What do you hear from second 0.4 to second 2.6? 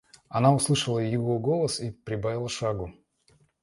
услышала его голос и прибавила